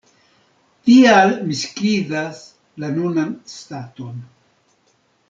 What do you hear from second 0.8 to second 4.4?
Tial mi skizas la nunan staton.